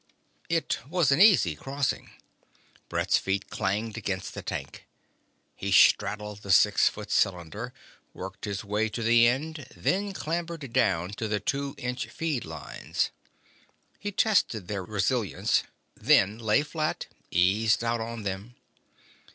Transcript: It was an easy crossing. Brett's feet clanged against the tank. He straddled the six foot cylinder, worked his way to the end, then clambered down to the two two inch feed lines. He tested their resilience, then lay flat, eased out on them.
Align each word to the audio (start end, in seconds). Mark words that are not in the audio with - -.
It 0.49 0.79
was 0.89 1.11
an 1.11 1.21
easy 1.21 1.55
crossing. 1.55 2.09
Brett's 2.89 3.19
feet 3.19 3.51
clanged 3.51 3.95
against 3.99 4.33
the 4.33 4.41
tank. 4.41 4.87
He 5.55 5.71
straddled 5.71 6.39
the 6.41 6.49
six 6.51 6.89
foot 6.89 7.11
cylinder, 7.11 7.71
worked 8.11 8.45
his 8.45 8.63
way 8.63 8.89
to 8.89 9.03
the 9.03 9.27
end, 9.27 9.67
then 9.75 10.11
clambered 10.13 10.73
down 10.73 11.11
to 11.21 11.27
the 11.27 11.39
two 11.39 11.75
two 11.75 11.75
inch 11.77 12.07
feed 12.07 12.45
lines. 12.45 13.11
He 13.99 14.11
tested 14.11 14.67
their 14.67 14.83
resilience, 14.83 15.65
then 15.95 16.39
lay 16.39 16.63
flat, 16.63 17.05
eased 17.29 17.83
out 17.83 18.01
on 18.01 18.23
them. 18.23 18.55